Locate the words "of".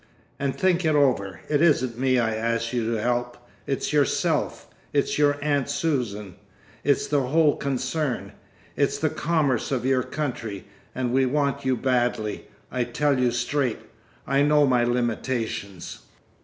9.71-9.85